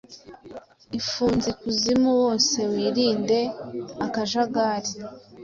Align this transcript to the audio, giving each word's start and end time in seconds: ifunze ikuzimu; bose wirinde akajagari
ifunze 0.99 1.45
ikuzimu; 1.53 2.09
bose 2.21 2.57
wirinde 2.73 3.39
akajagari 4.05 4.91